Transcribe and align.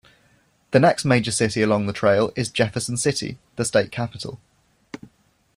The 0.71 0.79
next 0.79 1.05
major 1.05 1.29
city 1.29 1.61
along 1.61 1.85
the 1.85 1.93
trail 1.93 2.33
is 2.35 2.49
Jefferson 2.49 2.97
City- 2.97 3.37
the 3.55 3.63
state 3.65 3.91
capital. 3.91 4.39